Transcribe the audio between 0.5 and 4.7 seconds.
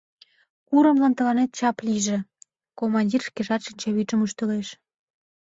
Курымлан тыланет чап лийже!— командир шкежат шинчавӱдшым ӱштылеш.